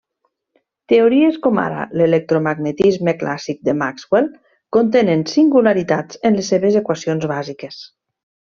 Teories 0.93 1.35
com 1.43 1.59
ara 1.63 1.83
l'electromagnetisme 2.01 3.13
clàssic 3.25 3.61
de 3.69 3.77
Maxwell 3.83 4.31
contenen 4.79 5.23
singularitats 5.35 6.21
en 6.31 6.41
les 6.41 6.51
seves 6.55 6.81
equacions 6.83 7.29
bàsiques. 7.37 7.79